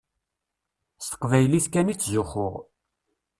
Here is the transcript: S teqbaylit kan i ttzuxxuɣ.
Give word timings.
S 1.03 1.05
teqbaylit 1.11 1.65
kan 1.73 1.91
i 1.91 1.95
ttzuxxuɣ. 1.95 2.53